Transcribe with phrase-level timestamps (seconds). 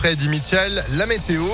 [0.00, 1.44] après, dit Mitchell, la météo.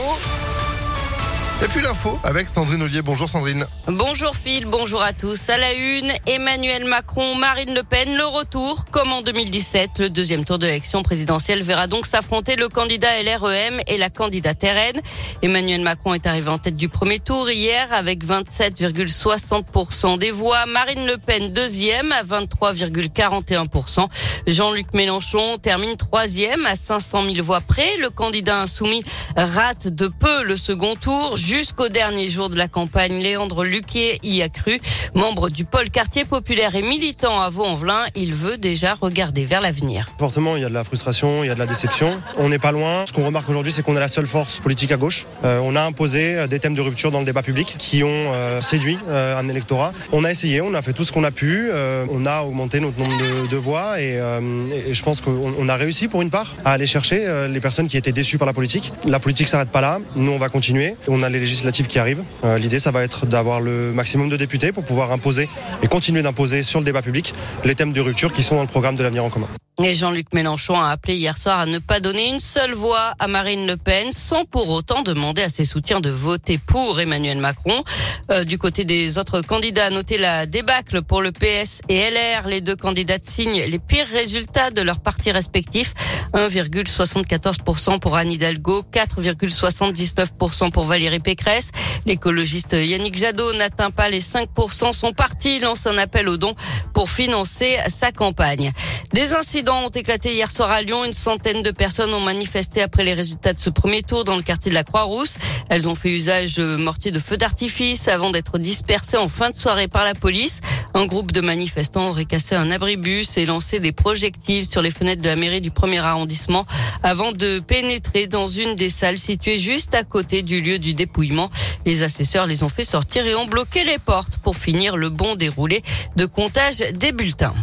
[1.65, 3.01] Et puis l'info avec Sandrine Ollier.
[3.01, 3.65] Bonjour Sandrine.
[3.87, 5.49] Bonjour Phil, bonjour à tous.
[5.49, 8.85] À la une, Emmanuel Macron, Marine Le Pen, le retour.
[8.91, 13.81] Comme en 2017, le deuxième tour de l'élection présidentielle verra donc s'affronter le candidat LREM
[13.87, 15.01] et la candidate RN.
[15.41, 20.67] Emmanuel Macron est arrivé en tête du premier tour hier avec 27,60% des voix.
[20.67, 24.09] Marine Le Pen deuxième à 23,41%.
[24.47, 27.97] Jean-Luc Mélenchon termine troisième à 500 000 voix près.
[27.99, 29.03] Le candidat insoumis
[29.37, 33.21] rate de peu le second tour jusqu'au dernier jour de la campagne.
[33.21, 34.81] Léandre Luquier y a cru.
[35.15, 40.09] Membre du pôle quartier populaire et militant à Vaux-en-Velin, il veut déjà regarder vers l'avenir.
[40.19, 42.21] Fortement, il y a de la frustration, il y a de la déception.
[42.37, 43.05] On n'est pas loin.
[43.07, 45.27] Ce qu'on remarque aujourd'hui, c'est qu'on est la seule force politique à gauche.
[45.45, 48.09] Euh, on a imposé euh, des thèmes de rupture dans le débat public qui ont
[48.11, 49.93] euh, séduit euh, un électorat.
[50.11, 51.69] On a essayé, on a fait tout ce qu'on a pu.
[51.71, 55.55] Euh, on a augmenté notre nombre de, de voix et, euh, et je pense qu'on
[55.57, 58.47] on a réussi pour une part à aller chercher les personnes qui étaient déçues par
[58.47, 58.93] la politique.
[59.07, 60.01] La politique s'arrête pas là.
[60.17, 60.97] Nous, on va continuer.
[61.07, 62.25] On a les législatives qui arrivent.
[62.45, 65.49] Euh, L'idée, ça va être d'avoir le maximum de députés pour pouvoir imposer
[65.83, 67.35] et continuer d'imposer sur le débat public
[67.65, 69.49] les thèmes de rupture qui sont dans le programme de l'avenir en commun.
[69.85, 73.29] Et Jean-Luc Mélenchon a appelé hier soir à ne pas donner une seule voix à
[73.29, 77.85] Marine Le Pen sans pour autant demander à ses soutiens de voter pour Emmanuel Macron.
[78.31, 82.49] Euh, du côté des autres candidats, notez la débâcle pour le PS et LR.
[82.49, 85.93] Les deux candidates signent les pires résultats de leurs partis respectifs.
[86.35, 91.71] 1,74% pour Anne Hidalgo, 4,79% pour Valérie Pécresse.
[92.07, 94.93] L'écologiste Yannick Jadot n'atteint pas les 5%.
[94.93, 96.55] Son parti lance un appel aux dons
[96.93, 98.73] pour financer sa campagne.
[99.13, 101.05] Des incidents ont éclaté hier soir à Lyon.
[101.05, 104.43] Une centaine de personnes ont manifesté après les résultats de ce premier tour dans le
[104.43, 105.39] quartier de la Croix-Rousse.
[105.69, 109.57] Elles ont fait usage de mortiers de feu d'artifice avant d'être dispersées en fin de
[109.57, 110.61] soirée par la police.
[110.97, 115.21] Un groupe de manifestants aurait cassé un abribus et lancé des projectiles sur les fenêtres
[115.21, 116.65] de la mairie du premier arrondissement
[117.03, 121.51] avant de pénétrer dans une des salles situées juste à côté du lieu du dépouillement.
[121.85, 125.35] Les assesseurs les ont fait sortir et ont bloqué les portes pour finir le bon
[125.35, 125.83] déroulé
[126.17, 127.55] de comptage des bulletins.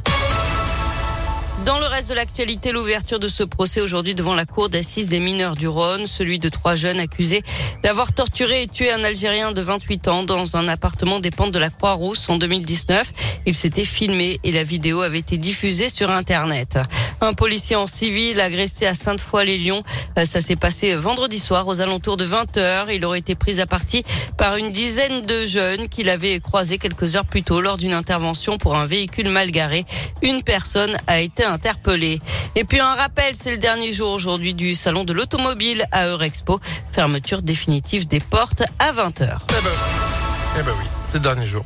[1.65, 5.21] Dans le reste de l'actualité, l'ouverture de ce procès aujourd'hui devant la cour d'assises des
[5.21, 7.41] mineurs du Rhône, celui de trois jeunes accusés
[7.83, 11.59] d'avoir torturé et tué un Algérien de 28 ans dans un appartement des pentes de
[11.59, 13.13] la Croix-Rousse en 2019.
[13.45, 16.79] Il s'était filmé et la vidéo avait été diffusée sur Internet.
[17.23, 19.83] Un policier en civil agressé à Sainte-Foy-les-Lyons.
[20.25, 22.91] Ça s'est passé vendredi soir aux alentours de 20 heures.
[22.91, 24.03] Il aurait été pris à partie
[24.37, 28.57] par une dizaine de jeunes qu'il avait croisés quelques heures plus tôt lors d'une intervention
[28.57, 29.85] pour un véhicule mal garé.
[30.21, 32.19] Une personne a été interpellée.
[32.57, 36.59] Et puis un rappel, c'est le dernier jour aujourd'hui du salon de l'automobile à Eurexpo.
[36.91, 39.47] Fermeture définitive des portes à 20 heures.
[39.49, 39.69] Eh ben,
[40.59, 41.63] eh ben oui, c'est le dernier jour.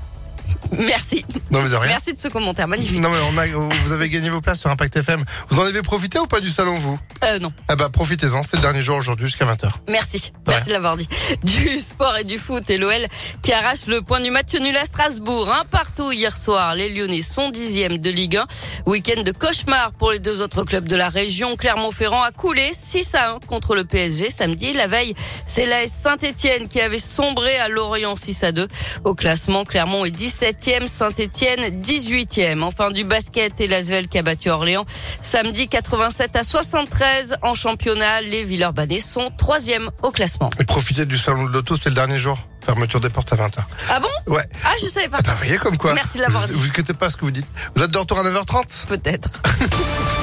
[0.71, 1.25] Merci.
[1.51, 1.89] Non mais de rien.
[1.89, 2.99] Merci de ce commentaire magnifique.
[2.99, 5.23] Non mais on a, vous avez gagné vos places sur Impact FM.
[5.49, 6.99] Vous en avez profité ou pas du salon vous?
[7.23, 7.51] Euh, non.
[7.71, 9.69] Eh ben profitez-en, c'est le dernier jour aujourd'hui jusqu'à 20h.
[9.89, 10.31] Merci.
[10.47, 11.07] Merci de l'avoir dit.
[11.43, 13.07] Du sport et du foot et l'OL
[13.41, 15.51] qui arrache le point du match nul à Strasbourg.
[15.51, 16.75] Un partout hier soir.
[16.75, 18.45] Les Lyonnais sont dixièmes de Ligue 1.
[18.85, 21.55] Week-end de cauchemar pour les deux autres clubs de la région.
[21.55, 24.73] Clermont-Ferrand a coulé 6 à 1 contre le PSG samedi.
[24.73, 25.13] La veille,
[25.45, 28.67] c'est l'AS Saint-Etienne qui avait sombré à Lorient 6 à 2.
[29.03, 32.61] Au classement, Clermont est 17e, Saint-Etienne 18e.
[32.61, 34.85] Enfin du basket et l'Asvel qui a battu Orléans
[35.21, 38.21] samedi 87 à 73 en championnat.
[38.21, 40.51] Les Villeurbanais sont 3e au classement.
[40.59, 42.37] Et profitez du salon de l'auto, c'est le dernier jour.
[42.63, 43.59] Fermeture des portes à 20h.
[43.89, 44.33] Ah bon?
[44.33, 44.43] Ouais.
[44.63, 45.17] Ah, je savais pas.
[45.19, 45.93] Ah bah, vous voyez comme quoi.
[45.93, 46.59] Merci de l'avoir vous, dit.
[46.59, 47.47] Vous écoutez pas ce que vous dites.
[47.75, 49.29] Vous êtes de retour à 9h30 Peut-être.